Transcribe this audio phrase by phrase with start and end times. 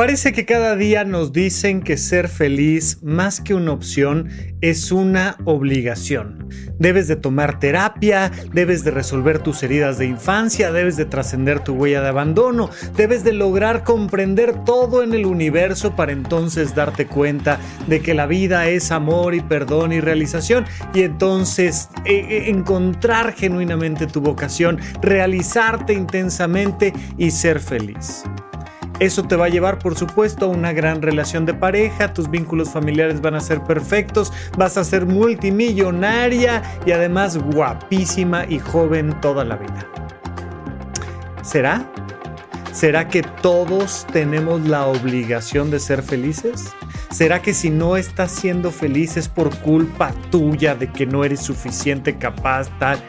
[0.00, 4.30] Parece que cada día nos dicen que ser feliz, más que una opción,
[4.62, 6.48] es una obligación.
[6.78, 11.74] Debes de tomar terapia, debes de resolver tus heridas de infancia, debes de trascender tu
[11.74, 17.60] huella de abandono, debes de lograr comprender todo en el universo para entonces darte cuenta
[17.86, 20.64] de que la vida es amor y perdón y realización
[20.94, 28.24] y entonces eh, eh, encontrar genuinamente tu vocación, realizarte intensamente y ser feliz.
[29.00, 32.68] Eso te va a llevar, por supuesto, a una gran relación de pareja, tus vínculos
[32.68, 39.42] familiares van a ser perfectos, vas a ser multimillonaria y además guapísima y joven toda
[39.42, 39.86] la vida.
[41.42, 41.90] ¿Será?
[42.72, 46.66] ¿Será que todos tenemos la obligación de ser felices?
[47.10, 51.40] ¿Será que si no estás siendo feliz es por culpa tuya de que no eres
[51.40, 53.00] suficiente capaz tal?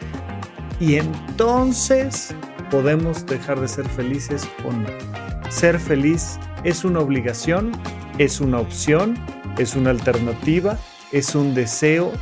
[0.80, 2.34] Y entonces
[2.72, 5.31] podemos dejar de ser felices o no.
[5.52, 7.74] Ser feliz es una obligación,
[8.18, 9.16] es una opción,
[9.58, 10.80] es una alternativa,
[11.12, 12.14] es un deseo.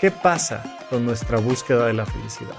[0.00, 2.54] ¿Qué pasa con nuestra búsqueda de la felicidad?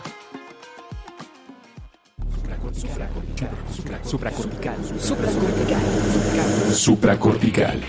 [4.04, 4.76] Supracortical.
[5.00, 6.74] Supracortical.
[6.74, 7.82] Supracortical.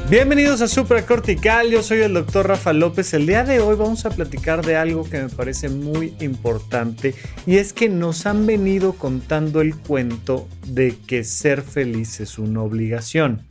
[0.09, 3.13] Bienvenidos a Supra Cortical, yo soy el doctor Rafa López.
[3.13, 7.13] El día de hoy vamos a platicar de algo que me parece muy importante
[7.45, 12.61] y es que nos han venido contando el cuento de que ser feliz es una
[12.61, 13.41] obligación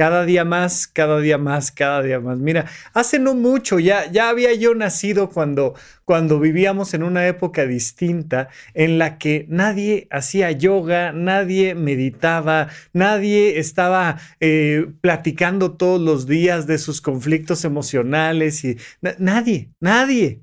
[0.00, 2.38] cada día más, cada día más, cada día más.
[2.38, 5.74] Mira, hace no mucho, ya, ya había yo nacido cuando,
[6.06, 13.58] cuando vivíamos en una época distinta en la que nadie hacía yoga, nadie meditaba, nadie
[13.58, 18.78] estaba eh, platicando todos los días de sus conflictos emocionales y
[19.18, 20.40] nadie, nadie.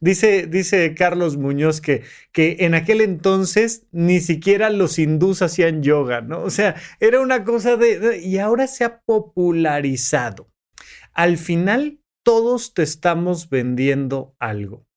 [0.00, 6.20] Dice, dice Carlos Muñoz que, que en aquel entonces ni siquiera los hindús hacían yoga,
[6.20, 6.42] ¿no?
[6.42, 10.48] O sea, era una cosa de y ahora se popularizado.
[11.12, 14.88] Al final, todos te estamos vendiendo algo.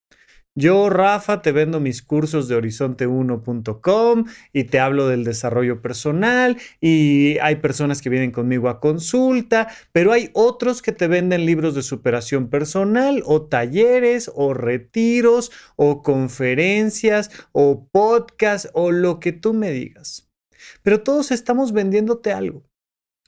[0.53, 7.38] Yo, Rafa, te vendo mis cursos de horizonte1.com y te hablo del desarrollo personal y
[7.40, 11.84] hay personas que vienen conmigo a consulta, pero hay otros que te venden libros de
[11.84, 19.72] superación personal o talleres o retiros o conferencias o podcast o lo que tú me
[19.72, 20.29] digas.
[20.84, 22.70] Pero todos estamos vendiéndote algo.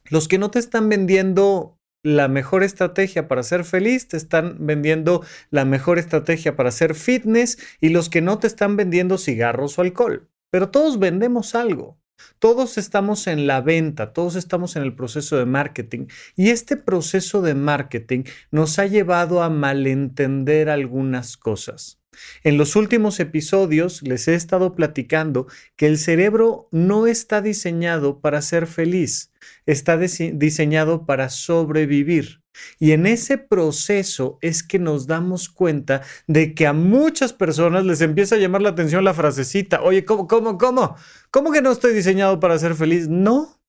[0.10, 5.24] Los que no te están vendiendo la mejor estrategia para ser feliz, te están vendiendo
[5.50, 9.82] la mejor estrategia para ser fitness y los que no te están vendiendo cigarros o
[9.82, 10.30] alcohol.
[10.52, 11.98] Pero todos vendemos algo.
[12.40, 17.42] Todos estamos en la venta, todos estamos en el proceso de marketing y este proceso
[17.42, 22.00] de marketing nos ha llevado a malentender algunas cosas.
[22.44, 28.42] En los últimos episodios les he estado platicando que el cerebro no está diseñado para
[28.42, 29.33] ser feliz,
[29.66, 32.42] está diseñado para sobrevivir.
[32.80, 38.02] Y en ese proceso es que nos damos cuenta de que a muchas personas les
[38.02, 40.96] empieza a llamar la atención la frasecita, oye, ¿cómo, cómo, cómo?
[41.32, 43.08] ¿Cómo que no estoy diseñado para ser feliz?
[43.08, 43.60] No.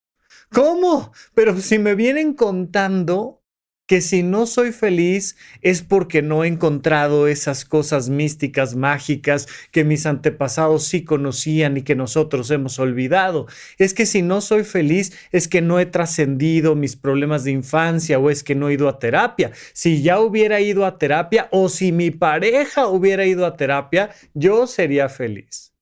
[0.51, 1.11] ¿Cómo?
[1.33, 3.41] Pero si me vienen contando
[3.87, 9.83] que si no soy feliz es porque no he encontrado esas cosas místicas, mágicas que
[9.83, 13.47] mis antepasados sí conocían y que nosotros hemos olvidado.
[13.77, 18.17] Es que si no soy feliz es que no he trascendido mis problemas de infancia
[18.17, 19.51] o es que no he ido a terapia.
[19.73, 24.67] Si ya hubiera ido a terapia o si mi pareja hubiera ido a terapia, yo
[24.67, 25.73] sería feliz.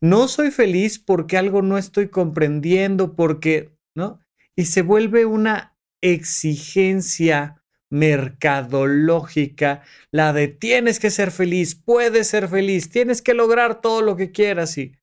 [0.00, 4.20] No soy feliz porque algo no estoy comprendiendo, porque, ¿no?
[4.56, 5.71] Y se vuelve una
[6.02, 14.02] exigencia mercadológica, la de tienes que ser feliz, puedes ser feliz, tienes que lograr todo
[14.02, 14.96] lo que quieras y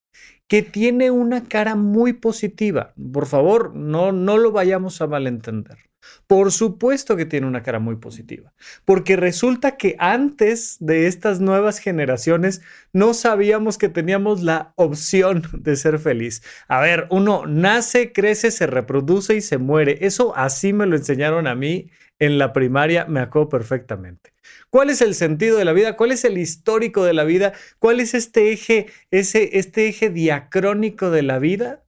[0.50, 2.94] que tiene una cara muy positiva.
[3.14, 5.78] Por favor, no, no lo vayamos a malentender.
[6.28, 8.54] Por supuesto que tiene una cara muy positiva,
[8.86, 12.62] porque resulta que antes de estas nuevas generaciones
[12.94, 16.42] no sabíamos que teníamos la opción de ser feliz.
[16.68, 20.00] A ver, uno nace, crece, se reproduce y se muere.
[20.02, 24.34] Eso así me lo enseñaron a mí en la primaria, me acuerdo perfectamente.
[24.70, 25.96] ¿Cuál es el sentido de la vida?
[25.96, 27.54] ¿Cuál es el histórico de la vida?
[27.80, 31.86] ¿Cuál es este eje, ese, este eje diacrónico de la vida?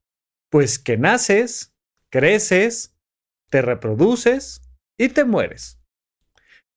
[0.50, 1.74] Pues que naces,
[2.10, 2.96] creces,
[3.50, 4.62] te reproduces
[4.98, 5.78] y te mueres.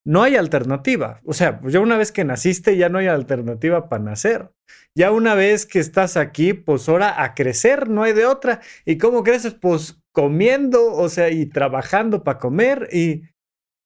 [0.06, 1.20] no hay alternativa.
[1.24, 4.50] O sea, ya una vez que naciste ya no hay alternativa para nacer.
[4.94, 8.60] Ya una vez que estás aquí, pues ahora a crecer, no hay de otra.
[8.84, 9.54] ¿Y cómo creces?
[9.54, 13.22] Pues comiendo, o sea, y trabajando para comer y,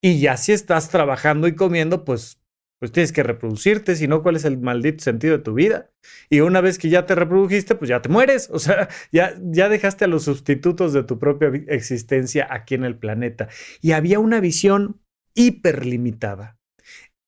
[0.01, 2.41] y ya si estás trabajando y comiendo, pues,
[2.79, 5.91] pues tienes que reproducirte, si no, ¿cuál es el maldito sentido de tu vida?
[6.29, 9.67] Y una vez que ya te reprodujiste, pues ya te mueres, o sea, ya, ya
[9.67, 13.49] dejaste a los sustitutos de tu propia existencia aquí en el planeta.
[13.81, 15.01] Y había una visión
[15.35, 16.58] hiperlimitada,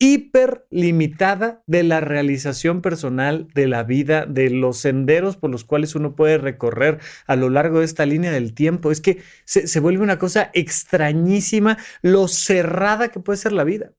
[0.01, 6.15] hiperlimitada de la realización personal de la vida, de los senderos por los cuales uno
[6.15, 8.91] puede recorrer a lo largo de esta línea del tiempo.
[8.91, 13.93] Es que se, vuelve una cosa extrañísima lo cerrada que puede ser la vida.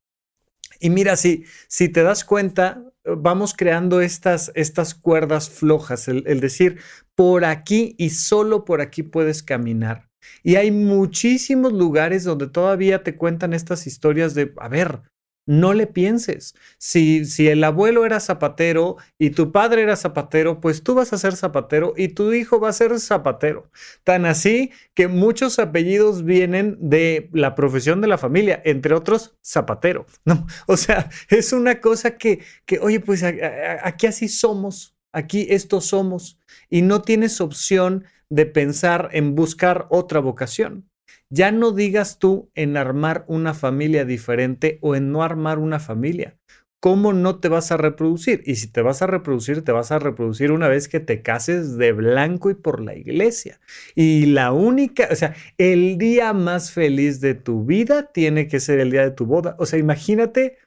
[0.81, 6.41] Y mira, si, si te das cuenta, vamos creando estas, estas cuerdas flojas, el, el
[6.41, 6.81] decir,
[7.15, 10.09] por aquí y solo por aquí puedes caminar.
[10.43, 15.12] Y hay muchísimos lugares donde todavía te cuentan estas historias de, a ver,
[15.47, 16.55] no le pienses.
[16.79, 21.19] Si, si el abuelo era zapatero y tu padre era zapatero, pues tú vas a
[21.19, 23.71] ser zapatero y tu hijo va a ser zapatero.
[24.05, 30.07] Tan así que muchos apellidos vienen de la profesión de la familia, entre otros zapatero.
[30.25, 30.47] ¿no?
[30.67, 36.39] O sea, es una cosa que, que oye, pues aquí así somos, aquí estos somos
[36.71, 40.89] y no tienes opción de pensar en buscar otra vocación.
[41.35, 46.37] Ya no digas tú en armar una familia diferente o en no armar una familia.
[46.79, 48.43] ¿Cómo no te vas a reproducir?
[48.45, 51.79] Y si te vas a reproducir, te vas a reproducir una vez que te cases
[51.79, 53.61] de blanco y por la iglesia.
[53.95, 58.79] Y la única, o sea, el día más feliz de tu vida tiene que ser
[58.79, 59.57] el día de tu boda.
[59.59, 60.59] O sea, imagínate,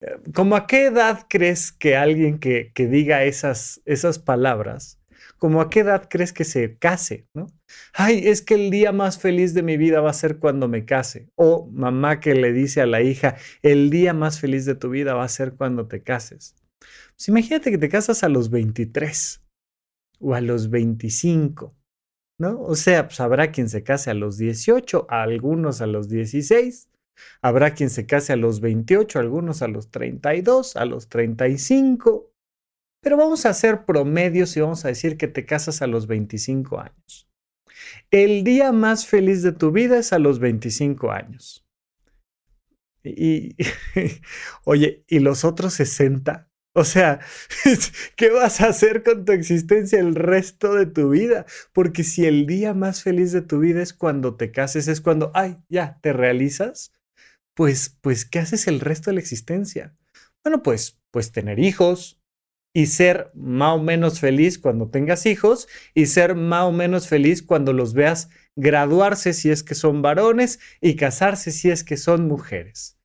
[0.00, 5.00] eh, ¿como a qué edad crees que alguien que, que diga esas, esas palabras
[5.38, 7.46] como a qué edad crees que se case, ¿no?
[7.92, 10.84] Ay, es que el día más feliz de mi vida va a ser cuando me
[10.84, 11.30] case.
[11.34, 15.14] O mamá que le dice a la hija, el día más feliz de tu vida
[15.14, 16.54] va a ser cuando te cases.
[17.16, 19.42] Pues imagínate que te casas a los 23
[20.20, 21.74] o a los 25,
[22.38, 22.60] ¿no?
[22.60, 26.88] O sea, pues habrá quien se case a los 18, a algunos a los 16.
[27.40, 32.30] Habrá quien se case a los 28, algunos a los 32, a los 35.
[33.02, 36.80] Pero vamos a hacer promedios y vamos a decir que te casas a los 25
[36.80, 37.26] años.
[38.10, 41.66] El día más feliz de tu vida es a los 25 años.
[43.02, 43.56] Y,
[44.64, 46.50] oye, ¿y los otros 60?
[46.72, 47.20] O sea,
[48.16, 51.46] ¿qué vas a hacer con tu existencia el resto de tu vida?
[51.72, 55.30] Porque si el día más feliz de tu vida es cuando te cases, es cuando,
[55.34, 56.92] ay, ya, te realizas,
[57.54, 59.96] pues, pues, ¿qué haces el resto de la existencia?
[60.44, 62.15] Bueno, pues, pues tener hijos,
[62.76, 67.42] y ser más o menos feliz cuando tengas hijos y ser más o menos feliz
[67.42, 72.28] cuando los veas graduarse si es que son varones y casarse si es que son
[72.28, 72.98] mujeres.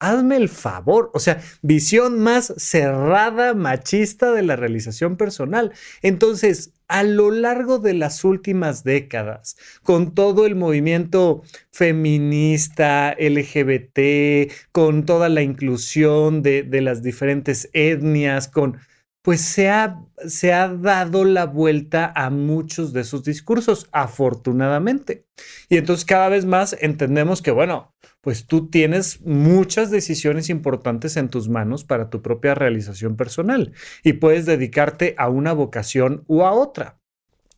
[0.00, 5.72] Hazme el favor, o sea, visión más cerrada, machista de la realización personal.
[6.00, 11.42] Entonces, a lo largo de las últimas décadas, con todo el movimiento
[11.72, 18.78] feminista, LGBT, con toda la inclusión de, las diferentes etnias, con
[19.24, 25.24] pues se ha, se ha, dado la vuelta a muchos de esos discursos, afortunadamente.
[25.70, 31.30] Y entonces cada vez más entendemos que, bueno, pues tú tienes muchas decisiones importantes en
[31.30, 33.72] tus manos para tu propia realización personal
[34.02, 37.00] y puedes dedicarte a una vocación u a otra.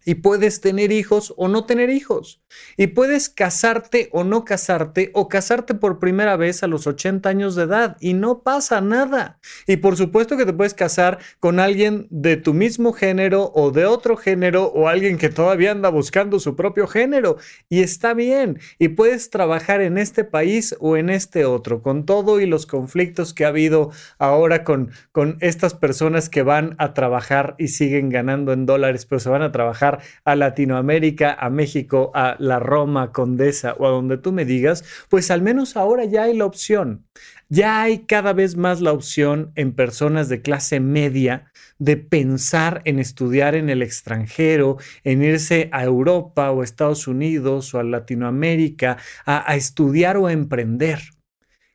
[0.07, 2.41] Y puedes tener hijos o no tener hijos.
[2.77, 7.57] Y puedes casarte o no casarte o casarte por primera vez a los 80 años
[7.57, 9.41] de edad y no pasa nada.
[9.67, 13.85] Y por supuesto que te puedes casar con alguien de tu mismo género o de
[13.85, 17.37] otro género o alguien que todavía anda buscando su propio género.
[17.69, 18.61] Y está bien.
[18.79, 23.35] Y puedes trabajar en este país o en este otro, con todo y los conflictos
[23.35, 28.53] que ha habido ahora con, con estas personas que van a trabajar y siguen ganando
[28.53, 33.75] en dólares, pero se van a trabajar a Latinoamérica, a México, a la Roma Condesa
[33.79, 37.07] o a donde tú me digas, pues al menos ahora ya hay la opción.
[37.49, 42.99] Ya hay cada vez más la opción en personas de clase media de pensar en
[42.99, 49.50] estudiar en el extranjero, en irse a Europa o Estados Unidos o a Latinoamérica a,
[49.50, 51.00] a estudiar o a emprender.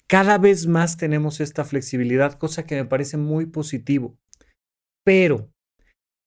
[0.07, 4.17] Cada vez más tenemos esta flexibilidad, cosa que me parece muy positivo.
[5.05, 5.49] Pero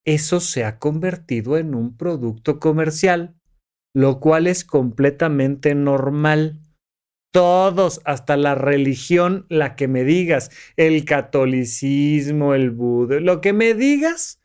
[0.05, 3.35] eso se ha convertido en un producto comercial,
[3.95, 6.61] lo cual es completamente normal.
[7.33, 13.75] Todos, hasta la religión, la que me digas, el catolicismo, el budismo, lo que me
[13.75, 14.44] digas,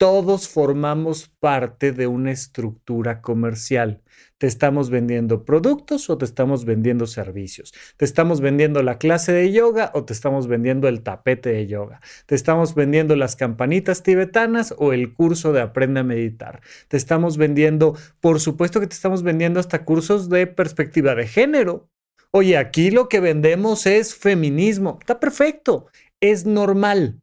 [0.00, 4.00] todos formamos parte de una estructura comercial.
[4.38, 7.74] ¿Te estamos vendiendo productos o te estamos vendiendo servicios?
[7.98, 12.00] ¿Te estamos vendiendo la clase de yoga o te estamos vendiendo el tapete de yoga?
[12.24, 16.62] ¿Te estamos vendiendo las campanitas tibetanas o el curso de aprende a meditar?
[16.88, 21.90] ¿Te estamos vendiendo, por supuesto que te estamos vendiendo hasta cursos de perspectiva de género?
[22.30, 24.96] Oye, aquí lo que vendemos es feminismo.
[24.98, 25.88] Está perfecto,
[26.22, 27.20] es normal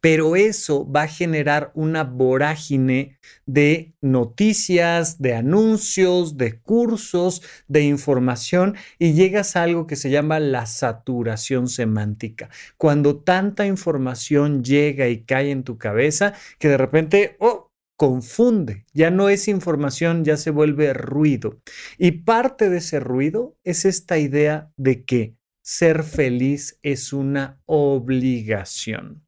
[0.00, 8.76] pero eso va a generar una vorágine de noticias, de anuncios, de cursos, de información
[8.98, 12.48] y llegas a algo que se llama la saturación semántica.
[12.76, 19.10] Cuando tanta información llega y cae en tu cabeza que de repente, oh, confunde, ya
[19.10, 21.60] no es información, ya se vuelve ruido.
[21.98, 29.22] Y parte de ese ruido es esta idea de que ser feliz es una obligación.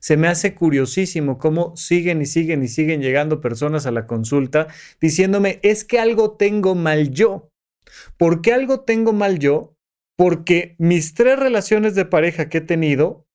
[0.00, 4.68] Se me hace curiosísimo cómo siguen y siguen y siguen llegando personas a la consulta
[5.00, 7.50] diciéndome, es que algo tengo mal yo.
[8.16, 9.76] ¿Por qué algo tengo mal yo?
[10.16, 13.26] Porque mis tres relaciones de pareja que he tenido,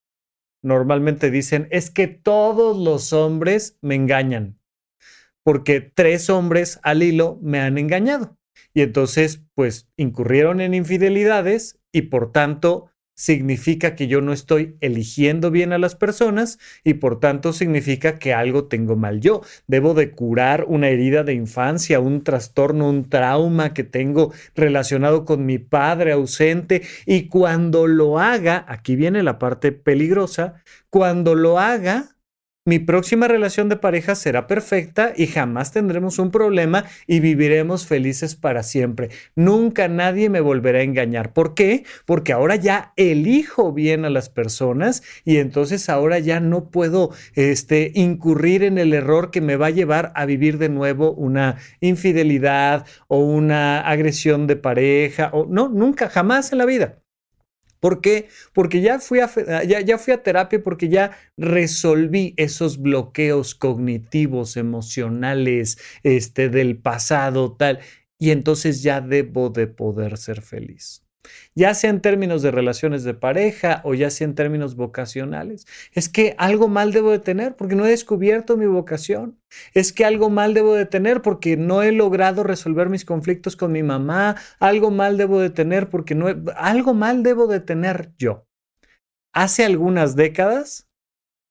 [0.62, 4.60] normalmente dicen, es que todos los hombres me engañan.
[5.44, 8.38] Porque tres hombres al hilo me han engañado.
[8.74, 15.52] Y entonces, pues, incurrieron en infidelidades y por tanto significa que yo no estoy eligiendo
[15.52, 19.42] bien a las personas y por tanto significa que algo tengo mal yo.
[19.68, 25.46] Debo de curar una herida de infancia, un trastorno, un trauma que tengo relacionado con
[25.46, 32.16] mi padre ausente y cuando lo haga, aquí viene la parte peligrosa, cuando lo haga,
[32.70, 38.36] mi próxima relación de pareja será perfecta y jamás tendremos un problema y viviremos felices
[38.36, 39.10] para siempre.
[39.36, 41.34] Nunca nadie me volverá a engañar.
[41.34, 41.84] ¿Por qué?
[42.06, 47.92] Porque ahora ya elijo bien a las personas y entonces ahora ya no puedo este,
[47.96, 52.86] incurrir en el error que me va a llevar a vivir de nuevo una infidelidad
[53.08, 57.00] o una agresión de pareja o no, nunca, jamás en la vida.
[57.80, 58.28] ¿Por qué?
[58.54, 59.30] Porque ya fui, a,
[59.64, 67.56] ya, ya fui a terapia, porque ya resolví esos bloqueos cognitivos, emocionales, este, del pasado,
[67.56, 67.80] tal.
[68.18, 71.09] Y entonces ya debo de poder ser feliz
[71.56, 75.66] ya sea en términos de relaciones de pareja o ya sea en términos vocacionales.
[75.94, 79.40] Es que algo mal debo de tener porque no he descubierto mi vocación.
[79.74, 83.72] Es que algo mal debo de tener porque no he logrado resolver mis conflictos con
[83.72, 84.36] mi mamá.
[84.60, 88.46] Algo mal debo de tener porque no algo mal debo de tener yo.
[89.34, 90.90] Hace algunas décadas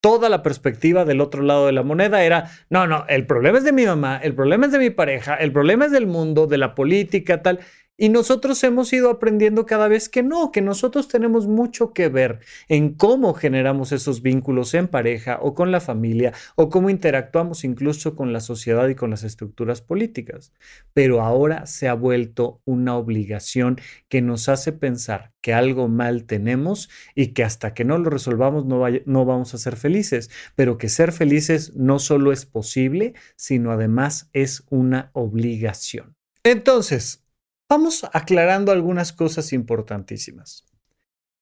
[0.00, 3.64] toda la perspectiva del otro lado de la moneda era, no, no, el problema es
[3.64, 6.58] de mi mamá, el problema es de mi pareja, el problema es del mundo, de
[6.58, 7.60] la política, tal.
[8.00, 12.38] Y nosotros hemos ido aprendiendo cada vez que no, que nosotros tenemos mucho que ver
[12.68, 18.14] en cómo generamos esos vínculos en pareja o con la familia o cómo interactuamos incluso
[18.14, 20.52] con la sociedad y con las estructuras políticas.
[20.94, 26.88] Pero ahora se ha vuelto una obligación que nos hace pensar que algo mal tenemos
[27.16, 31.10] y que hasta que no lo resolvamos no, vamos a ser felices, pero que ser
[31.10, 36.14] felices no solo es posible, sino además es una obligación.
[36.44, 37.24] Entonces,
[37.70, 40.64] Vamos aclarando algunas cosas importantísimas.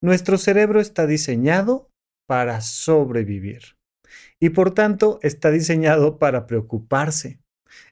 [0.02, 1.88] Nuestro cerebro está diseñado
[2.26, 3.76] para sobrevivir
[4.40, 7.38] y por tanto está diseñado para preocuparse,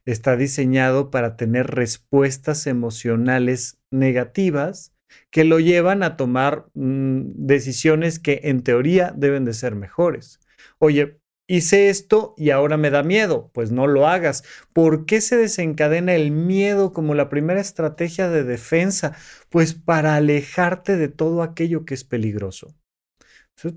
[0.05, 4.93] está diseñado para tener respuestas emocionales negativas
[5.31, 10.41] que lo llevan a tomar mm, decisiones que en teoría deben de ser mejores.
[10.79, 13.51] Oye, hice esto y ahora me da miedo.
[13.53, 14.45] Pues no lo hagas.
[14.73, 19.17] ¿Por qué se desencadena el miedo como la primera estrategia de defensa?
[19.51, 22.75] Pues para alejarte de todo aquello que es peligroso.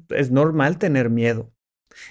[0.10, 1.52] Es normal tener miedo.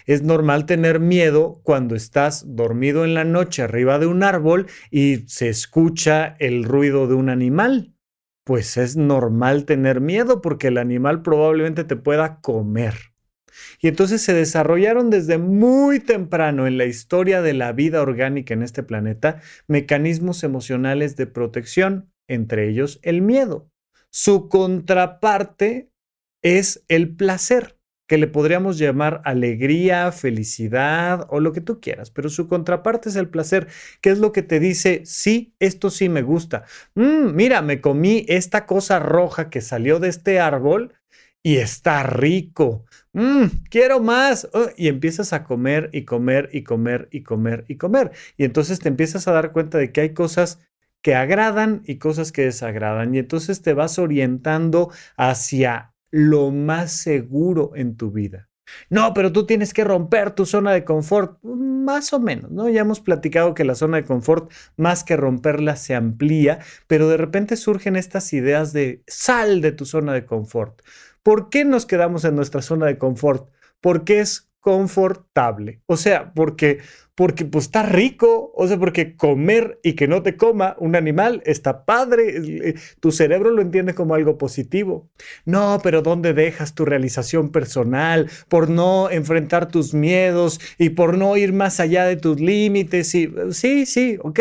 [0.05, 5.25] Es normal tener miedo cuando estás dormido en la noche arriba de un árbol y
[5.29, 7.95] se escucha el ruido de un animal.
[8.45, 13.16] Pues es normal tener miedo porque el animal probablemente te pueda comer.
[13.81, 18.63] Y entonces se desarrollaron desde muy temprano en la historia de la vida orgánica en
[18.63, 23.71] este planeta mecanismos emocionales de protección, entre ellos el miedo.
[24.11, 25.91] Su contraparte
[26.43, 32.29] es el placer que le podríamos llamar alegría, felicidad o lo que tú quieras, pero
[32.29, 33.67] su contraparte es el placer,
[34.01, 36.65] que es lo que te dice, sí, esto sí me gusta.
[36.95, 40.95] Mm, mira, me comí esta cosa roja que salió de este árbol
[41.47, 42.87] y está rico.
[43.13, 44.49] Mm, quiero más.
[44.53, 48.11] Oh, y empiezas a comer y comer y comer y comer y comer.
[48.37, 50.59] Y entonces te empiezas a dar cuenta de que hay cosas
[51.03, 53.15] que agradan y cosas que desagradan.
[53.15, 58.49] Y entonces te vas orientando hacia lo más seguro en tu vida.
[58.91, 61.39] No, pero tú tienes que romper tu zona de confort.
[61.45, 62.69] Más o menos, ¿no?
[62.69, 67.17] Ya hemos platicado que la zona de confort, más que romperla, se amplía, pero de
[67.17, 70.83] repente surgen estas ideas de sal de tu zona de confort.
[71.27, 73.51] ¿Por qué nos quedamos en nuestra zona de confort?
[73.81, 75.83] Porque es confortable.
[75.87, 76.79] O sea, porque
[77.17, 81.43] porque pues está rico, o sea, porque comer y que no te coma un animal
[81.45, 85.11] está padre, eh, tu cerebro lo entiende como algo positivo.
[85.45, 91.37] No, pero ¿dónde dejas tu realización personal por no enfrentar tus miedos y por no
[91.37, 93.13] ir más allá de tus límites?
[93.17, 94.39] Y, sí, sí, ok,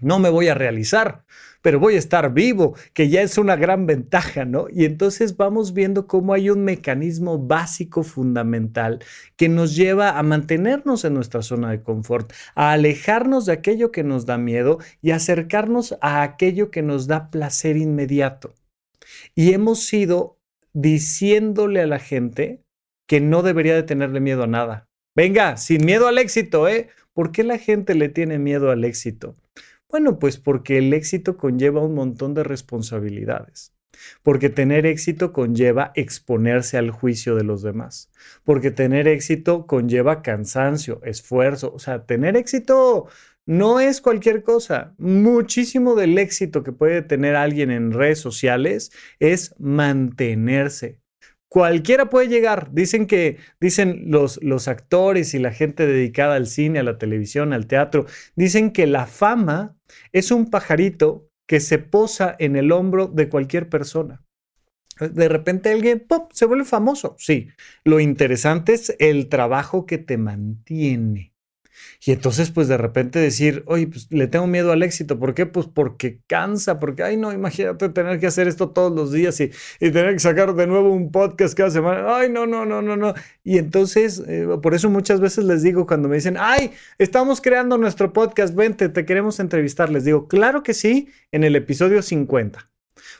[0.00, 1.24] no me voy a realizar,
[1.64, 4.66] pero voy a estar vivo, que ya es una gran ventaja, ¿no?
[4.70, 9.02] Y entonces vamos viendo cómo hay un mecanismo básico fundamental
[9.36, 14.04] que nos lleva a mantenernos en nuestra zona de confort, a alejarnos de aquello que
[14.04, 18.52] nos da miedo y acercarnos a aquello que nos da placer inmediato.
[19.34, 20.38] Y hemos ido
[20.74, 22.62] diciéndole a la gente
[23.08, 24.90] que no debería de tenerle miedo a nada.
[25.16, 26.90] Venga, sin miedo al éxito, ¿eh?
[27.14, 29.34] ¿Por qué la gente le tiene miedo al éxito?
[29.94, 33.72] Bueno, pues porque el éxito conlleva un montón de responsabilidades.
[34.24, 38.10] Porque tener éxito conlleva exponerse al juicio de los demás.
[38.42, 41.72] Porque tener éxito conlleva cansancio, esfuerzo.
[41.72, 43.06] O sea, tener éxito
[43.46, 44.96] no es cualquier cosa.
[44.98, 50.98] Muchísimo del éxito que puede tener alguien en redes sociales es mantenerse,
[51.54, 52.70] Cualquiera puede llegar.
[52.72, 57.52] Dicen que, dicen los, los actores y la gente dedicada al cine, a la televisión,
[57.52, 59.73] al teatro, dicen que la fama
[60.12, 64.24] es un pajarito que se posa en el hombro de cualquier persona.
[64.98, 66.30] De repente alguien ¡pop!
[66.32, 67.16] se vuelve famoso.
[67.18, 67.48] Sí,
[67.84, 71.33] lo interesante es el trabajo que te mantiene.
[72.04, 75.18] Y entonces, pues de repente decir, oye, pues le tengo miedo al éxito.
[75.18, 75.46] ¿Por qué?
[75.46, 79.50] Pues porque cansa, porque, ay, no, imagínate tener que hacer esto todos los días y,
[79.78, 82.16] tener que sacar de nuevo un podcast cada semana.
[82.16, 83.14] Ay, no, no, no, no, no.
[83.42, 87.78] Y entonces, eh, por eso muchas veces les digo cuando me dicen, ay, estamos creando
[87.78, 89.90] nuestro podcast, vente, te queremos entrevistar.
[89.90, 92.73] Les digo, claro que sí, en el episodio 50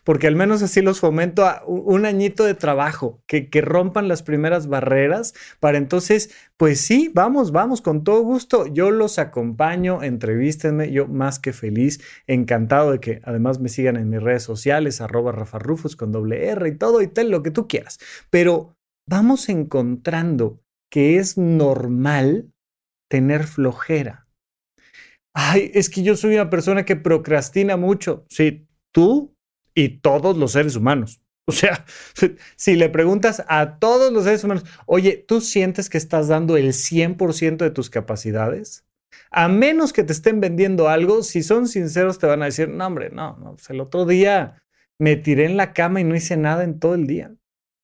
[0.05, 4.23] porque al menos así los fomento a un añito de trabajo, que, que rompan las
[4.23, 10.91] primeras barreras para entonces, pues sí, vamos, vamos, con todo gusto, yo los acompaño, entrevístenme,
[10.93, 15.33] yo más que feliz, encantado de que además me sigan en mis redes sociales, arroba
[15.33, 17.99] Rafa Rufus con doble R y todo y tal, lo que tú quieras,
[18.31, 18.77] pero
[19.09, 20.61] vamos encontrando
[20.91, 22.53] que es normal
[23.11, 24.29] tener flojera.
[25.35, 28.25] Ay, es que yo soy una persona que procrastina mucho.
[28.29, 29.34] Sí, tú
[29.75, 31.21] y todos los seres humanos.
[31.47, 31.85] O sea,
[32.57, 36.73] si le preguntas a todos los seres humanos, oye, ¿tú sientes que estás dando el
[36.73, 38.85] 100% de tus capacidades?
[39.31, 42.87] A menos que te estén vendiendo algo, si son sinceros te van a decir, no,
[42.87, 44.63] hombre, no, no, pues el otro día
[44.99, 47.35] me tiré en la cama y no hice nada en todo el día.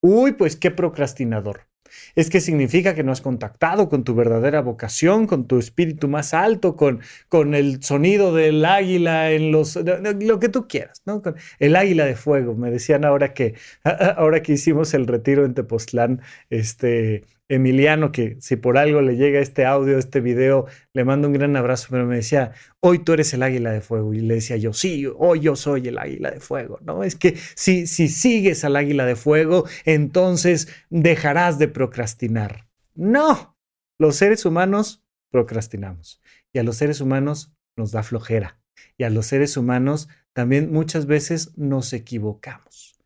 [0.00, 1.69] Uy, pues qué procrastinador
[2.14, 6.34] es que significa que no has contactado con tu verdadera vocación, con tu espíritu más
[6.34, 11.22] alto, con, con el sonido del águila en los, lo que tú quieras, ¿no?
[11.22, 12.54] Con el águila de fuego.
[12.54, 13.54] Me decían ahora que,
[14.16, 19.40] ahora que hicimos el retiro en Tepoztlán, este, Emiliano, que si por algo le llega
[19.40, 23.34] este audio, este video, le mando un gran abrazo, pero me decía, hoy tú eres
[23.34, 24.14] el águila de fuego.
[24.14, 27.02] Y le decía yo, sí, hoy yo soy el águila de fuego, ¿no?
[27.02, 32.68] Es que si, si sigues al águila de fuego, entonces dejarás de procrastinar.
[32.94, 33.58] No,
[33.98, 36.20] los seres humanos procrastinamos
[36.52, 38.60] y a los seres humanos nos da flojera
[38.96, 42.96] y a los seres humanos también muchas veces nos equivocamos.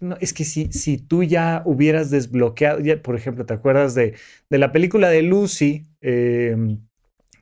[0.00, 4.14] No, es que si, si tú ya hubieras desbloqueado, ya, por ejemplo, ¿te acuerdas de,
[4.48, 6.80] la película de Lucy em,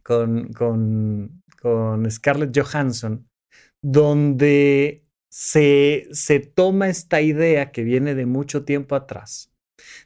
[0.03, 3.29] con, con, con, Scarlett Johansson,
[3.83, 9.53] donde se, se toma esta idea que viene de mucho tiempo atrás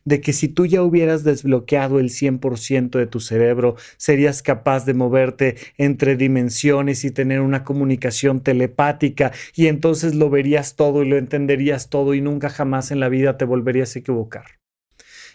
[0.04, 4.94] de que si tú ya hubieras desbloqueado el 100% de tu cerebro, serías capaz de
[4.94, 11.16] moverte entre dimensiones y tener una comunicación telepática y entonces lo verías todo y lo
[11.16, 14.62] entenderías todo y nunca jamás en la vida te volverías a equivocar.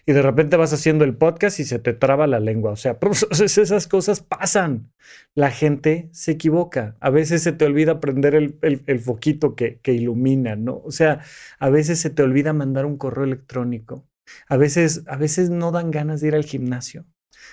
[0.10, 2.72] Y de repente vas haciendo el podcast y se te traba la lengua.
[2.72, 2.98] O sea,
[3.32, 4.90] esas cosas pasan.
[5.36, 6.96] La gente se equivoca.
[7.02, 10.78] A veces se te olvida prender el, foquito que, que ilumina, ¿no?
[10.78, 11.20] O sea,
[11.60, 14.08] a veces se te olvida mandar un correo electrónico.
[14.48, 17.06] A veces, a veces no dan ganas de ir al gimnasio.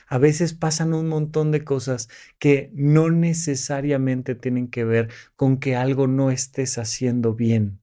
[0.06, 2.08] A veces pasan un montón de cosas
[2.38, 7.80] que no necesariamente tienen que ver con que algo no estés haciendo bien.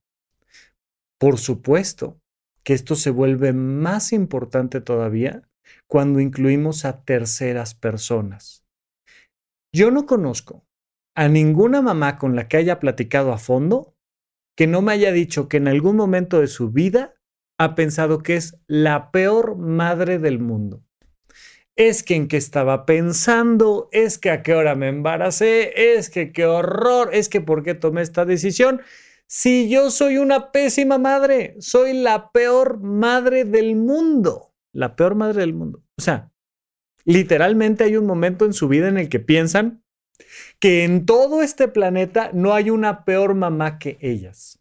[1.19, 2.19] Por supuesto
[2.63, 5.47] que esto se vuelve más importante todavía
[5.87, 8.65] cuando incluimos a terceras personas.
[9.73, 10.65] Yo no conozco
[11.15, 13.95] a ninguna mamá con la que haya platicado a fondo
[14.55, 17.15] que no me haya dicho que en algún momento de su vida
[17.63, 20.83] ha pensado que es la peor madre del mundo.
[21.75, 26.31] Es que en qué estaba pensando, es que a qué hora me embaracé, es que
[26.31, 28.81] qué horror, es que por qué tomé esta decisión.
[29.27, 35.41] Si yo soy una pésima madre, soy la peor madre del mundo, la peor madre
[35.41, 35.83] del mundo.
[35.97, 36.31] O sea,
[37.05, 39.83] literalmente hay un momento en su vida en el que piensan
[40.59, 44.59] que en todo este planeta no hay una peor mamá que ellas.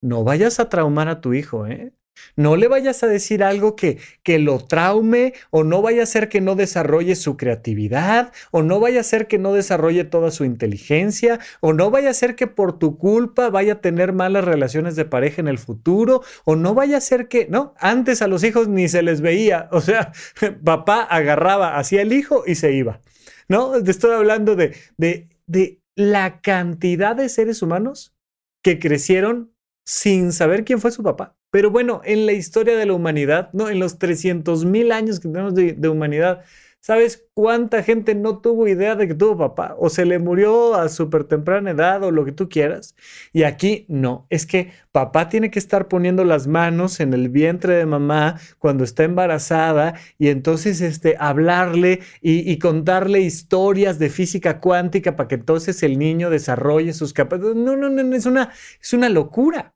[0.00, 1.92] No vayas a traumar a tu hijo, ¿eh?
[2.36, 6.28] No le vayas a decir algo que, que lo traume o no vaya a ser
[6.28, 10.44] que no desarrolle su creatividad o no vaya a ser que no desarrolle toda su
[10.44, 14.96] inteligencia o no vaya a ser que por tu culpa vaya a tener malas relaciones
[14.96, 18.44] de pareja en el futuro o no vaya a ser que, no, antes a los
[18.44, 20.12] hijos ni se les veía, o sea,
[20.64, 23.00] papá agarraba hacia el hijo y se iba.
[23.48, 23.82] ¿No?
[23.82, 28.14] Te estoy hablando de, de, de la cantidad de seres humanos
[28.62, 29.52] que crecieron
[29.84, 31.36] sin saber quién fue su papá.
[31.50, 33.68] Pero bueno, en la historia de la humanidad, ¿no?
[33.68, 36.44] En los 300 mil años que tenemos de, humanidad,
[36.80, 39.74] ¿sabes cuánta gente no tuvo idea de que tuvo papá?
[39.78, 42.94] O se le murió a súper temprana edad o lo que tú quieras.
[43.32, 47.74] Y aquí no, es que papá tiene que estar poniendo las manos en el vientre
[47.74, 54.60] de mamá cuando está embarazada y entonces este, hablarle y, y contarle historias de física
[54.60, 57.56] cuántica para que entonces el niño desarrolle sus capacidades.
[57.56, 59.74] No, no, no, es una, es una locura.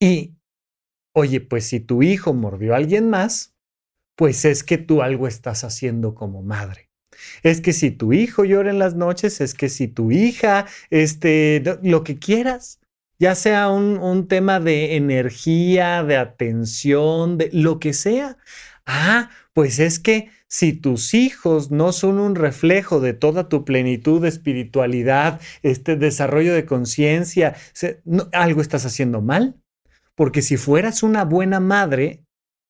[0.00, 0.34] Y
[1.16, 3.54] Oye, pues si tu hijo mordió a alguien más,
[4.16, 6.90] pues es que tú algo estás haciendo como madre.
[7.44, 11.62] Es que si tu hijo llora en las noches, es que si tu hija, este,
[11.82, 12.80] lo que quieras,
[13.18, 18.36] ya sea un, tema de energía, de atención, de lo que sea.
[18.84, 24.20] Ah, pues es que si tus hijos no son un reflejo de toda tu plenitud
[24.20, 27.54] de espiritualidad, este desarrollo de conciencia,
[28.32, 29.63] algo estás haciendo mal.
[30.16, 32.24] Porque si fueras una buena madre,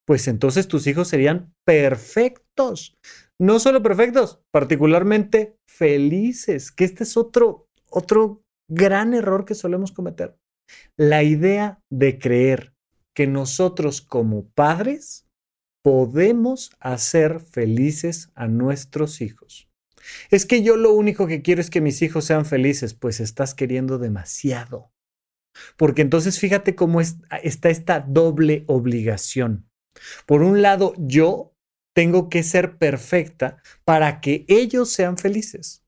[0.07, 2.97] pues entonces tus hijos serían perfectos.
[3.39, 10.37] No solo perfectos, particularmente felices, que este es otro, otro gran error que solemos cometer.
[10.97, 12.75] La idea de creer
[13.15, 15.27] que nosotros como padres
[15.83, 19.69] podemos hacer felices a nuestros hijos.
[20.31, 23.55] Es que yo lo único que quiero es que mis hijos sean felices, pues estás
[23.55, 24.94] queriendo demasiado.
[25.77, 29.69] Porque entonces fíjate cómo está esta doble obligación.
[30.27, 31.55] Por un lado, yo
[31.95, 35.85] tengo que ser perfecta para que ellos sean felices.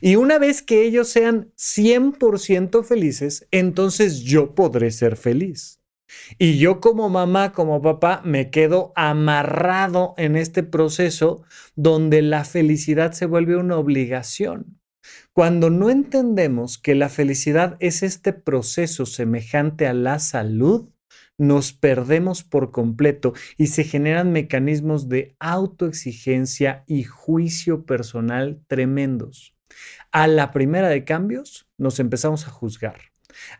[0.00, 5.80] Y una vez que ellos sean 100% felices, entonces yo podré ser feliz.
[6.38, 11.44] Y yo como mamá, como papá, me quedo amarrado en este proceso
[11.76, 14.79] donde la felicidad se vuelve una obligación.
[15.32, 20.88] Cuando no entendemos que la felicidad es este proceso semejante a la salud,
[21.38, 29.54] nos perdemos por completo y se generan mecanismos de autoexigencia y juicio personal tremendos.
[30.12, 33.00] A la primera de cambios, nos empezamos a juzgar.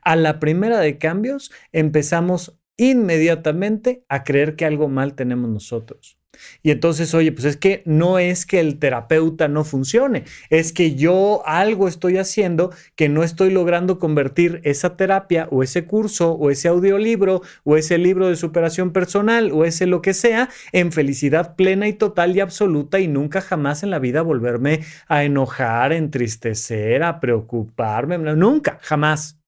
[0.02, 6.19] A la primera de cambios, empezamos inmediatamente a creer que algo mal tenemos nosotros.
[6.62, 10.94] Y entonces, oye, pues es que no es que el terapeuta no funcione, es que
[10.94, 16.50] yo algo estoy haciendo que no estoy logrando convertir esa terapia o ese curso o
[16.50, 21.56] ese audiolibro o ese libro de superación personal o ese lo que sea en felicidad
[21.56, 27.02] plena y total y absoluta y nunca jamás en la vida volverme a enojar, entristecer,
[27.02, 29.39] a preocuparme, nunca, jamás.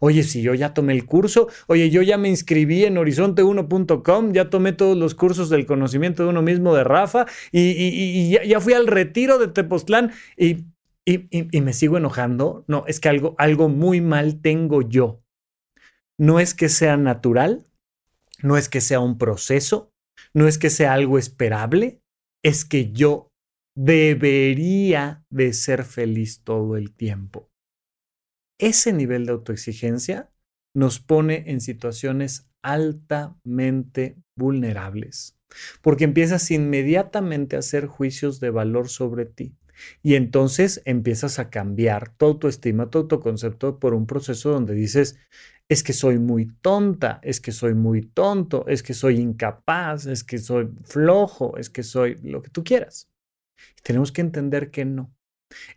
[0.00, 4.50] Oye, si yo ya tomé el curso, oye, yo ya me inscribí en horizonte1.com, ya
[4.50, 8.86] tomé todos los cursos del conocimiento de uno mismo de Rafa y, ya, fui al
[8.86, 10.64] retiro de Tepoztlán y,
[11.04, 12.64] y, me sigo enojando.
[12.66, 15.22] No, es que algo, algo muy mal tengo yo.
[16.18, 17.64] No es que sea natural,
[18.42, 19.92] no es que sea un proceso,
[20.34, 22.00] no es que sea algo esperable,
[22.42, 23.30] es que yo
[23.74, 27.51] debería de ser feliz todo el tiempo
[28.62, 30.30] ese nivel de autoexigencia
[30.72, 35.36] nos pone en situaciones altamente vulnerables,
[35.82, 39.56] porque empiezas inmediatamente a hacer juicios de valor sobre ti.
[40.00, 45.18] Y entonces empiezas a cambiar tu autoestima, tu autoconcepto por un proceso donde dices,
[45.68, 50.22] es que soy muy tonta, es que soy muy tonto, es que soy incapaz, es
[50.22, 53.08] que soy flojo, es que soy lo que tú quieras.
[53.82, 55.12] tenemos que entender que no.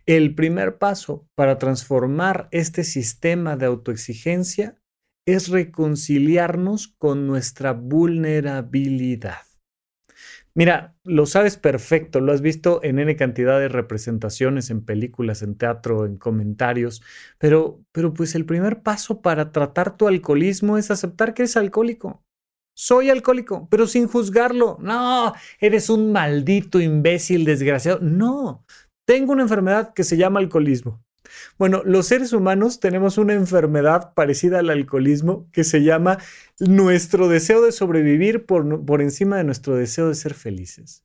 [0.06, 4.78] El primer paso para transformar este sistema de autoexigencia
[5.26, 9.38] es reconciliarnos con nuestra vulnerabilidad.
[10.54, 15.56] Mira, lo sabes perfecto, lo has visto en N cantidad de representaciones, en películas, en
[15.56, 17.02] teatro, en comentarios,
[17.38, 22.24] pero, pero pues el primer paso para tratar tu alcoholismo es aceptar que eres alcohólico.
[22.74, 24.78] soy alcohólico, pero sin juzgarlo.
[24.80, 28.00] No, eres un maldito imbécil, desgraciado.
[28.00, 28.64] No,
[29.06, 31.02] tengo una enfermedad que se llama alcoholismo.
[31.58, 36.18] Bueno, los seres humanos tenemos una enfermedad parecida al alcoholismo que se llama
[36.58, 41.02] nuestro deseo de sobrevivir por, por encima de nuestro deseo de ser felices.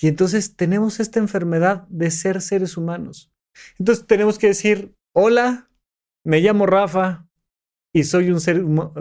[0.00, 3.32] Y entonces tenemos esta enfermedad de ser seres humanos.
[3.78, 5.70] Entonces tenemos que decir, hola,
[6.24, 7.26] me llamo Rafa
[7.92, 8.92] y soy un ser humano,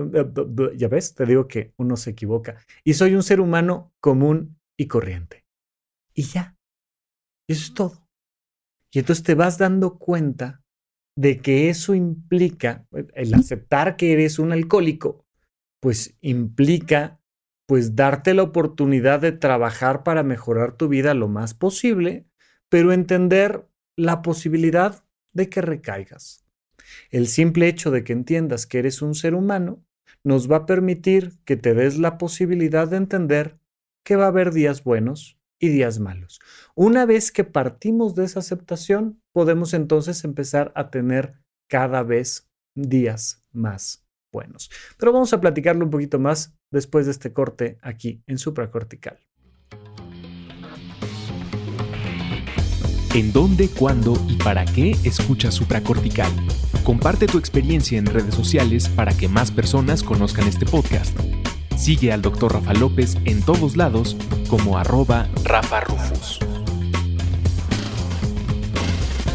[0.75, 4.87] ya ves, te digo que uno se equivoca, y soy un ser humano común y
[4.87, 5.45] corriente.
[6.13, 6.55] Y ya,
[7.47, 8.02] eso es todo.
[8.93, 10.61] Y entonces te vas dando cuenta
[11.17, 15.25] de que eso implica, el aceptar que eres un alcohólico,
[15.79, 17.19] pues implica
[17.65, 22.27] pues darte la oportunidad de trabajar para mejorar tu vida lo más posible,
[22.69, 25.03] pero entender la posibilidad
[25.33, 26.45] de que recaigas.
[27.09, 29.83] El simple hecho de que entiendas que eres un ser humano
[30.23, 33.57] nos va a permitir que te des la posibilidad de entender
[34.03, 36.39] que va a haber días buenos y días malos.
[36.75, 41.35] Una vez que partimos de esa aceptación, podemos entonces empezar a tener
[41.69, 44.69] cada vez días más buenos.
[44.97, 49.19] Pero vamos a platicarlo un poquito más después de este corte aquí en supracortical.
[53.15, 56.31] ¿En dónde, cuándo y para qué escuchas supracortical?
[56.83, 61.15] Comparte tu experiencia en redes sociales para que más personas conozcan este podcast.
[61.75, 62.53] Sigue al Dr.
[62.53, 64.15] Rafa López en todos lados
[64.49, 66.39] como arroba Rafa Rufus.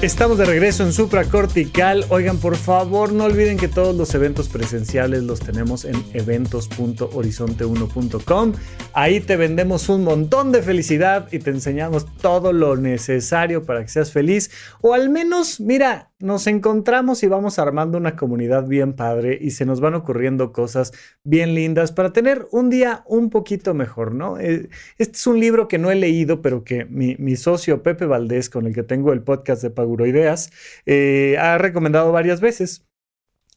[0.00, 2.04] Estamos de regreso en Supracortical.
[2.08, 8.52] Oigan, por favor, no olviden que todos los eventos presenciales los tenemos en eventos.horizonte1.com.
[8.92, 13.88] Ahí te vendemos un montón de felicidad y te enseñamos todo lo necesario para que
[13.88, 14.52] seas feliz.
[14.82, 19.64] O al menos, mira, nos encontramos y vamos armando una comunidad bien padre y se
[19.64, 24.36] nos van ocurriendo cosas bien lindas para tener un día un poquito mejor, ¿no?
[24.38, 28.50] Eh, este es un libro que no he leído, pero que mi, socio Pepe Valdés,
[28.50, 30.52] con el que tengo el podcast de Paguroideas,
[30.86, 32.86] eh, ha recomendado varias veces,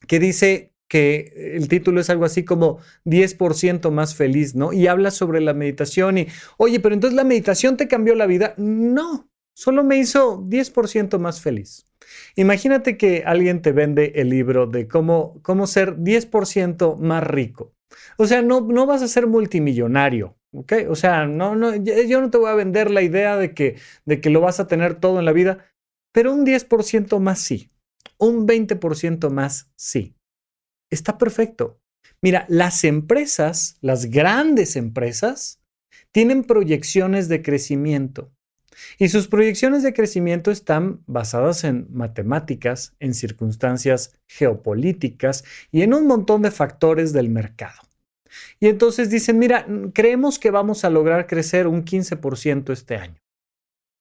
[0.08, 4.74] que dice que el título es algo así como 10% más feliz, ¿no?
[4.74, 8.54] Y habla sobre la meditación y, oye, pero entonces la meditación te cambió la vida.
[8.58, 11.86] No, solo me hizo 10% más feliz.
[12.36, 17.74] Imagínate que alguien te vende el libro de cómo, cómo ser 10% más rico.
[18.17, 20.74] O sea, no, no vas a ser multimillonario, ¿ok?
[20.89, 24.22] O sea, no, no, yo no te voy a vender la idea de que, de
[24.22, 25.71] que lo vas a tener todo en la vida,
[26.12, 27.71] pero un 10% más sí,
[28.17, 30.15] un 20% más sí.
[30.91, 31.80] Está perfecto.
[32.21, 35.60] Mira, las empresas, las grandes empresas,
[36.12, 38.32] tienen proyecciones de crecimiento.
[38.97, 46.08] Y sus proyecciones de crecimiento están basadas en matemáticas, en circunstancias geopolíticas y en un
[46.08, 47.80] montón de factores del mercado.
[48.60, 53.19] Y entonces dicen, mira, creemos que vamos a lograr crecer un 15% este año.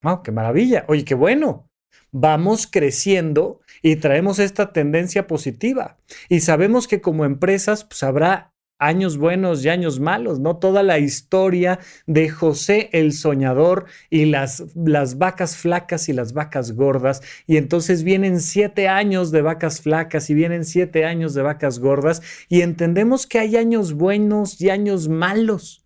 [0.02, 0.22] ¡Wow!
[0.22, 0.84] ¡Qué maravilla!
[0.88, 1.69] Oye, qué bueno!
[2.12, 5.98] Vamos creciendo y traemos esta tendencia positiva.
[6.28, 10.56] Y sabemos que como empresas pues, habrá años buenos y años malos, ¿no?
[10.56, 16.72] Toda la historia de José el soñador y las, las vacas flacas y las vacas
[16.72, 17.22] gordas.
[17.46, 22.22] Y entonces vienen siete años de vacas flacas y vienen siete años de vacas gordas
[22.48, 25.79] y entendemos que hay años buenos y años malos.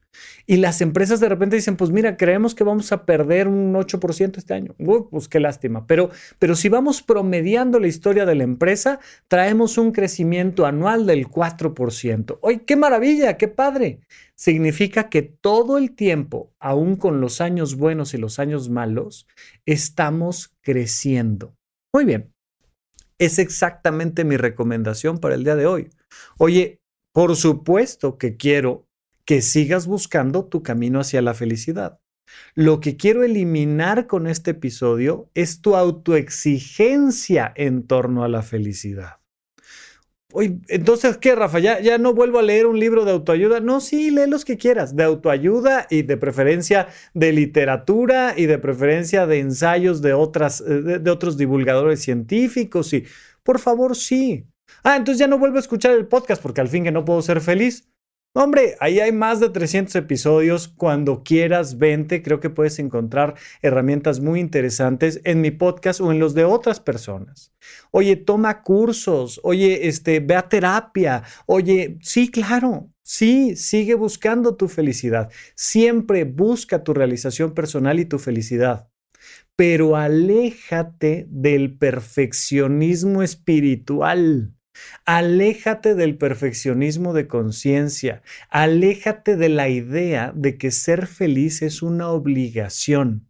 [0.47, 4.37] Y las empresas de repente dicen, pues mira, creemos que vamos a perder un 8%
[4.37, 4.75] este año.
[5.11, 5.87] pues qué lástima.
[5.87, 11.29] Pero, pero si vamos promediando la historia de la empresa, traemos un crecimiento anual del
[11.29, 12.39] 4%.
[12.43, 13.37] ¡Ay, qué maravilla!
[13.39, 14.01] ¡Qué padre!
[14.35, 19.27] Significa que todo el tiempo, aún con los años buenos y los años malos,
[19.65, 21.57] estamos creciendo.
[21.93, 22.35] Muy bien.
[23.19, 25.91] Es exactamente mi recomendación para el día de hoy.
[26.37, 26.81] Oye,
[27.13, 28.89] por supuesto que quiero
[29.25, 32.01] que sigas buscando tu camino hacia la felicidad.
[32.55, 39.19] Lo que quiero eliminar con este episodio es tu autoexigencia en torno a la felicidad.
[40.37, 41.61] Oye, entonces, ¿qué, Rafa?
[41.61, 43.61] ¿Ya, ¿Ya no vuelvo a leer un libro de autoayuda?
[43.61, 48.59] No, sí, lee los que quieras, de autoayuda y de preferencia de literatura y de
[48.59, 52.93] preferencia de ensayos de, otras, eh, de, otros divulgadores científicos.
[52.95, 53.05] Y,
[53.45, 54.45] por favor, sí.
[54.83, 57.23] Ah, entonces ya no vuelvo a escuchar el podcast porque al fin que no puedo
[57.23, 57.89] ser feliz.
[58.37, 60.67] Hombre, ahí hay más de 300 episodios.
[60.67, 62.21] Cuando quieras, vente.
[62.21, 66.81] Creo que puedes encontrar herramientas muy interesantes en mi podcast o en los de otras
[66.81, 67.53] personas.
[67.93, 69.41] Oye, toma cursos.
[69.45, 71.23] Oye, este, ve a terapia.
[71.47, 72.91] Oye, sí, claro.
[73.05, 75.31] Sí, sigue buscando tu felicidad.
[75.55, 78.89] Siempre busca tu realización personal y tu felicidad.
[79.55, 84.55] Pero aléjate del perfeccionismo espiritual.
[85.05, 92.09] Aléjate del perfeccionismo de conciencia, aléjate de la idea de que ser feliz es una
[92.09, 93.29] obligación.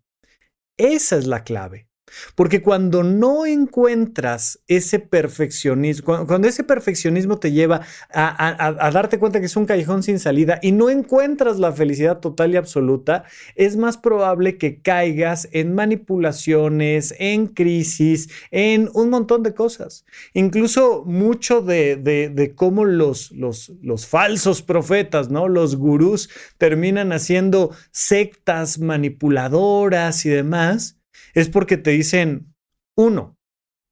[0.77, 1.89] Esa es la clave.
[2.35, 9.47] Porque cuando no encuentras ese perfeccionismo, cuando, ese perfeccionismo te lleva a, darte cuenta que
[9.47, 13.25] es un callejón sin salida y no encuentras la felicidad total y absoluta,
[13.55, 20.05] es más probable que caigas en manipulaciones, en crisis, en un montón de cosas.
[20.33, 25.49] Incluso mucho de, cómo los, los, falsos profetas, ¿no?
[25.49, 30.99] Los gurús terminan haciendo sectas manipuladoras y demás
[31.35, 32.55] es porque te dicen,
[32.97, 33.37] uno,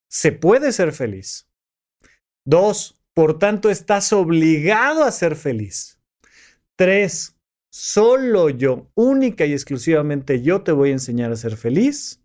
[0.09, 1.49] se puede ser feliz.
[2.45, 6.01] Dos, por tanto, estás obligado a ser feliz.
[6.77, 7.37] Tres,
[7.71, 12.23] solo yo, única y exclusivamente yo te voy a enseñar a ser feliz.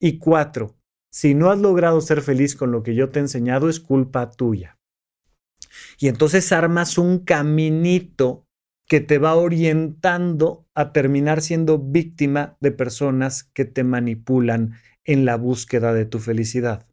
[0.00, 0.76] Y cuatro,
[1.10, 4.30] si no has logrado ser feliz con lo que yo te he enseñado, es culpa
[4.30, 4.78] tuya.
[5.98, 8.46] Y entonces armas un caminito
[8.86, 15.36] que te va orientando a terminar siendo víctima de personas que te manipulan en la
[15.36, 16.86] búsqueda de tu felicidad.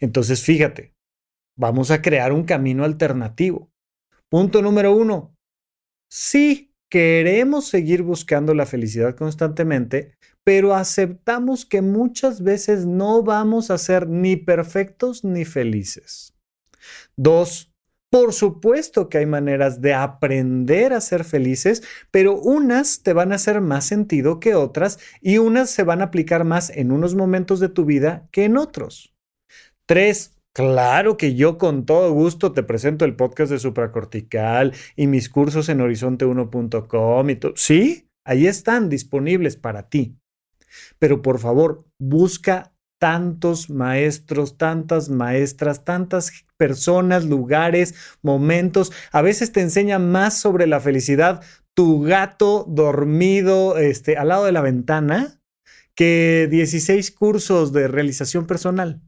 [0.00, 0.94] Entonces, fíjate,
[1.56, 3.70] vamos a crear un camino alternativo.
[4.28, 5.34] Punto número uno.
[6.10, 13.78] Sí, queremos seguir buscando la felicidad constantemente, pero aceptamos que muchas veces no vamos a
[13.78, 16.34] ser ni perfectos ni felices.
[17.16, 17.72] Dos,
[18.18, 23.34] por supuesto que hay maneras de aprender a ser felices, pero unas te van a
[23.34, 27.60] hacer más sentido que otras y unas se van a aplicar más en unos momentos
[27.60, 29.14] de tu vida que en otros.
[29.84, 35.28] Tres, Claro que yo con todo gusto te presento el podcast de supracortical y mis
[35.28, 37.52] cursos en horizonte1.com y todo.
[37.56, 40.16] Sí, ahí están disponibles para ti.
[40.98, 48.92] Pero por favor, busca tantos maestros, tantas maestras, tantas personas, lugares, momentos.
[49.12, 51.42] A veces te enseña más sobre la felicidad
[51.74, 55.40] tu gato dormido este, al lado de la ventana
[55.94, 59.02] que 16 cursos de realización personal.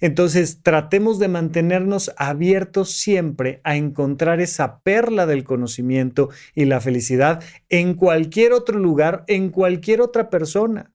[0.00, 7.42] Entonces, tratemos de mantenernos abiertos siempre a encontrar esa perla del conocimiento y la felicidad
[7.68, 10.92] en cualquier otro lugar, en cualquier otra persona.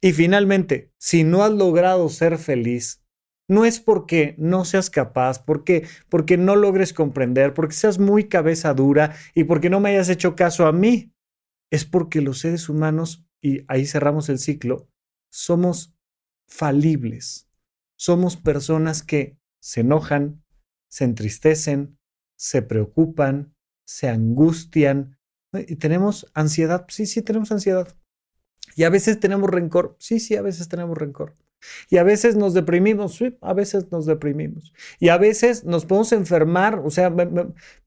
[0.00, 3.02] Y finalmente, si no has logrado ser feliz,
[3.48, 8.74] no es porque no seas capaz, porque, porque no logres comprender, porque seas muy cabeza
[8.74, 11.12] dura y porque no me hayas hecho caso a mí.
[11.70, 14.88] Es porque los seres humanos, y ahí cerramos el ciclo,
[15.30, 15.94] somos
[16.48, 17.48] falibles.
[17.96, 20.44] Somos personas que se enojan,
[20.88, 21.98] se entristecen,
[22.36, 23.54] se preocupan,
[23.86, 25.18] se angustian
[25.52, 26.86] y tenemos ansiedad.
[26.88, 27.96] Sí, sí, tenemos ansiedad.
[28.74, 29.96] Y a veces tenemos rencor.
[29.98, 31.36] Sí, sí, a veces tenemos rencor.
[31.90, 34.72] Y a veces nos deprimimos, a veces nos deprimimos.
[34.98, 37.26] Y a veces nos podemos enfermar, o sea, me,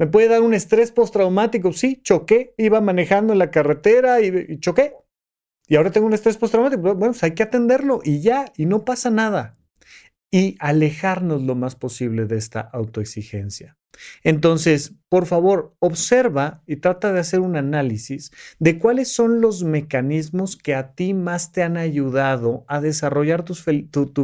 [0.08, 1.74] puede dar un estrés postraumático.
[1.74, 4.96] Sí, choqué, iba manejando en la carretera y, choqué.
[5.68, 6.82] Y ahora tengo un estrés postraumático.
[6.82, 9.58] Bueno, pues hay que atenderlo y ya, y no pasa nada.
[10.32, 13.79] Y alejarnos lo más posible de esta autoexigencia.
[14.23, 20.56] Entonces, por favor, observa y trata de hacer un análisis de cuáles son los mecanismos
[20.56, 23.56] que a ti más te han ayudado a desarrollar tu,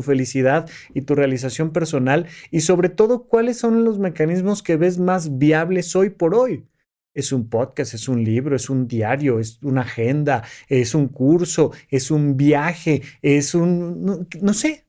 [0.02, 5.38] felicidad y tu realización personal y sobre todo cuáles son los mecanismos que ves más
[5.38, 6.66] viables hoy por hoy.
[7.14, 11.72] Es un podcast, es un libro, es un diario, es una agenda, es un curso,
[11.90, 14.86] es un viaje, es un, no, no sé,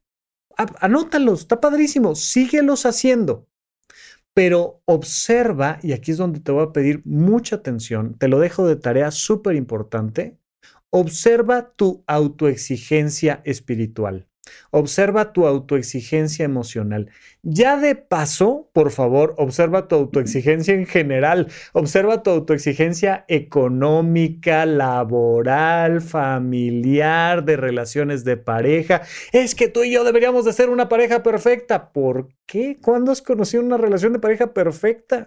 [0.57, 3.47] anótalos, está padrísimo, síguelos haciendo
[4.37, 8.67] pero observa, y aquí es donde te voy a pedir mucha atención, te lo dejo
[8.67, 10.37] de tarea súper importante,
[10.91, 14.29] observa tu autoexigencia espiritual.
[14.71, 17.09] Observa tu autoexigencia emocional.
[17.49, 21.47] Ya de paso, por favor, observa tu autoexigencia en general.
[21.75, 29.03] Observa tu autoexigencia económica, laboral, familiar, de relaciones de pareja.
[29.31, 31.93] Es que tú y yo deberíamos de ser una pareja perfecta.
[31.93, 32.79] ¿Por qué?
[32.83, 35.27] ¿Cuándo has conocido una relación de pareja perfecta?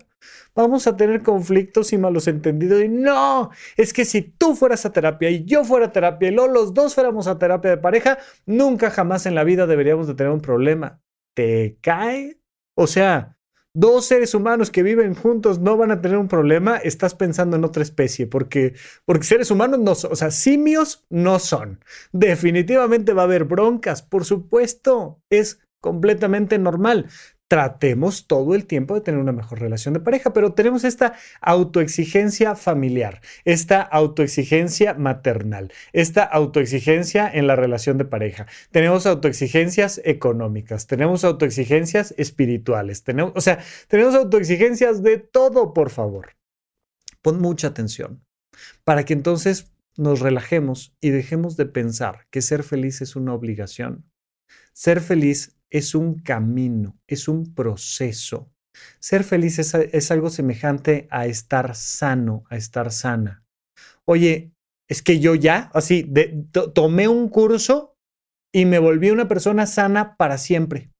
[0.53, 2.84] Vamos a tener conflictos y malos entendidos.
[2.84, 6.34] Y no, es que si tú fueras a terapia y yo fuera a terapia y
[6.34, 10.34] los dos fuéramos a terapia de pareja, nunca jamás en la vida deberíamos de tener
[10.34, 10.99] un problema.
[11.39, 12.37] ¿Te cae?
[12.75, 13.37] O sea,
[13.73, 17.63] dos seres humanos que viven juntos no van a tener un problema, estás pensando en
[17.63, 18.73] otra especie, porque,
[19.05, 21.81] porque seres humanos no son, o sea, simios no son.
[22.11, 27.07] Definitivamente va a haber broncas, por supuesto, es completamente normal.
[27.50, 32.56] Tratemos todo el tiempo de tener una mejor relación de pareja, pero tenemos esta autoexigencia
[32.56, 38.45] familiar, esta autoexigencia maternal, esta autoexigencia en la relación de pareja.
[38.70, 46.36] Tenemos autoexigencias económicas, tenemos autoexigencias espirituales, tenemos, o sea, tenemos autoexigencias de todo, por favor.
[47.24, 48.24] Pon mucha atención
[48.84, 54.06] para que entonces nos relajemos y dejemos de pensar que ser feliz es una obligación.
[54.72, 58.51] Ser feliz es un camino, es un proceso.
[58.99, 63.43] Ser feliz es, algo semejante a estar sano, a estar sana.
[64.05, 64.51] Oye,
[64.88, 66.11] es que yo ya, así,
[66.74, 67.97] tomé un curso
[68.53, 70.91] y me volví una persona sana para siempre.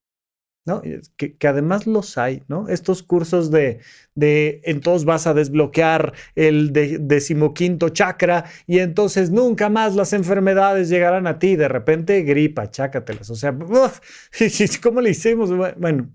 [0.66, 0.82] ¿No?
[1.18, 2.68] Que, además los hay, ¿no?
[2.68, 3.80] Estos cursos de,
[4.16, 11.28] de entonces vas a desbloquear el decimoquinto chakra y entonces nunca más las enfermedades llegarán
[11.28, 11.56] a ti.
[11.56, 13.30] De repente, gripa, chácatelas.
[13.30, 13.58] O sea,
[14.84, 15.52] ¿cómo le hicimos?
[15.78, 16.12] Bueno,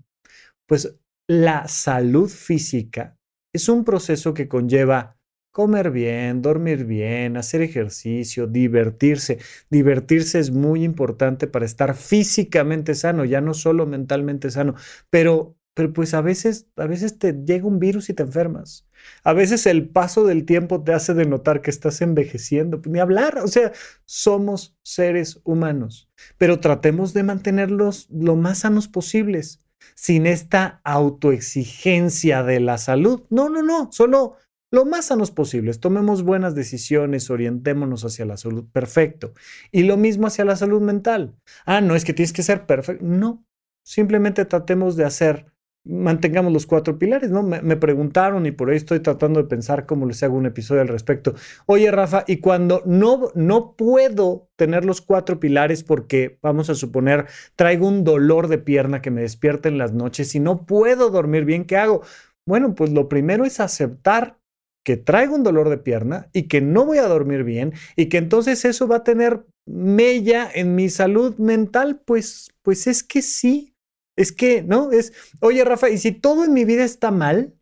[0.65, 0.95] pues
[1.27, 3.17] la salud física
[3.53, 5.14] es un proceso que conlleva
[5.55, 9.39] comer bien, dormir bien, hacer ejercicio, divertirse.
[9.69, 14.75] Divertirse es muy importante para estar físicamente sano, ya no solo mentalmente sano,
[15.09, 18.85] pero, pero pues a veces, a veces te llega un virus y te enfermas.
[19.23, 23.47] A veces el paso del tiempo te hace denotar que estás envejeciendo, ni hablar, o
[23.47, 23.71] sea,
[24.03, 29.61] somos seres humanos, pero tratemos de mantenerlos lo más sanos posibles,
[29.93, 33.23] sin esta autoexigencia de la salud.
[33.29, 34.35] No, no, no, solo
[34.75, 39.31] lo más sanos posibles, tomemos buenas decisiones, orientémonos hacia la salud, perfecto.
[39.71, 41.33] Y lo mismo hacia la salud mental.
[41.65, 43.45] Ah, no es que tienes que ser perfecto, no,
[43.85, 45.45] simplemente tratemos de hacer,
[45.85, 47.41] mantengamos los cuatro pilares, ¿no?
[47.41, 50.89] Me, preguntaron y por ahí estoy tratando de pensar cómo les hago un episodio al
[50.89, 51.35] respecto.
[51.67, 57.27] Oye, Rafa, y cuando no, no puedo tener los cuatro pilares porque, vamos a suponer,
[57.55, 61.45] traigo un dolor de pierna que me despierta en las noches y no puedo dormir
[61.45, 62.01] bien, ¿qué hago?
[62.45, 64.37] Bueno, pues lo primero es aceptar
[64.85, 68.17] que traigo un dolor de pierna y que no voy a dormir bien y que
[68.17, 73.73] entonces eso va a tener mella en mi salud mental, pues, pues es que sí.
[74.15, 74.91] Es que, ¿no?
[74.91, 75.11] Es,
[75.41, 77.53] oye, Rafa, y si todo en mi vida está mal,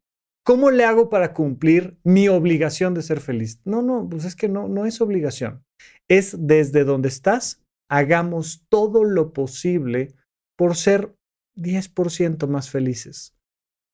[0.43, 3.59] ¿cómo le hago para cumplir mi obligación de ser feliz?
[3.63, 5.63] No, no, pues es que no, no es obligación.
[6.09, 10.13] Es desde donde estás, hagamos todo lo posible
[10.57, 11.15] por ser
[11.55, 13.33] 10% más felices,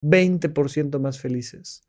[0.02, 1.89] 20% más felices.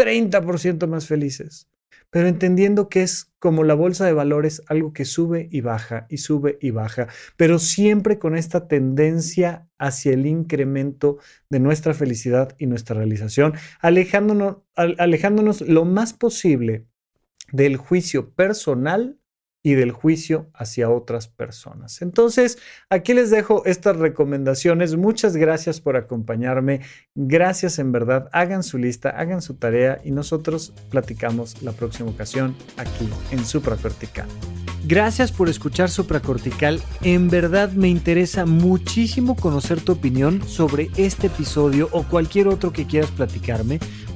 [0.00, 1.68] 30% más felices.
[2.08, 6.16] Pero entendiendo que es como la bolsa de valores, algo que sube y baja y
[6.16, 11.18] sube y baja, pero siempre con esta tendencia hacia el incremento
[11.50, 16.86] de nuestra felicidad y nuestra realización, alejándonos, alejándonos lo más posible
[17.52, 19.19] del juicio personal
[19.62, 22.00] y del juicio hacia otras personas.
[22.02, 22.58] Entonces,
[22.88, 24.96] aquí les dejo estas recomendaciones.
[24.96, 26.80] Muchas gracias por acompañarme.
[27.14, 28.28] Gracias en verdad.
[28.32, 34.28] Hagan su lista, hagan su tarea y nosotros platicamos la próxima ocasión aquí en Supracortical.
[34.86, 36.80] Gracias por escuchar Supracortical.
[37.02, 42.86] En verdad me interesa muchísimo conocer tu opinión sobre este episodio o cualquier otro que
[42.86, 43.78] quieras platicarme